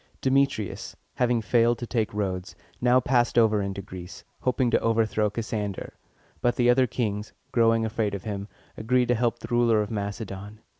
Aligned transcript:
Demetrius, 0.19 0.95
having 1.13 1.43
failed 1.43 1.77
to 1.77 1.85
take 1.85 2.11
Rhodes, 2.11 2.55
now 2.81 2.99
passed 2.99 3.37
over 3.37 3.61
into 3.61 3.83
Greece, 3.83 4.23
hoping 4.39 4.71
to 4.71 4.79
overthrow 4.79 5.29
Cassander; 5.29 5.93
but 6.41 6.55
the 6.55 6.71
other 6.71 6.87
kings, 6.87 7.33
growing 7.51 7.85
afraid 7.85 8.15
of 8.15 8.23
him, 8.23 8.47
agreed 8.75 9.09
to 9.09 9.13
help 9.13 9.37
the 9.37 9.49
ruler 9.53 9.79
of 9.83 9.91
Macedon. 9.91 10.61